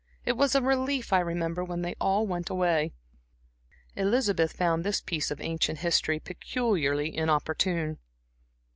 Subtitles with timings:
[0.25, 2.91] It was a relief, I remember, when they all went away."
[3.95, 7.99] Elizabeth found this piece of ancient history peculiarly inopportune.